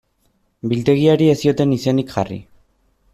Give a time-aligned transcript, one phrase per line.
[0.71, 2.39] Biltegiari ez zioten izenik jarri.